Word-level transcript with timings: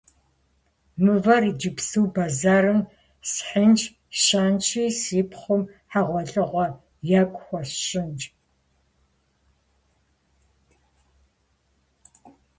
Мывэр 1.03 1.43
иджыпсту 1.49 2.05
бэзэрым 2.13 2.79
схьынщ 3.31 3.81
сщэнщи, 4.17 4.83
си 4.99 5.19
пхъум 5.29 5.61
хьэгъуэлӀыгъуэ 5.89 6.65
екӀу 7.21 7.41
хуэсщӀынщ. 7.43 8.21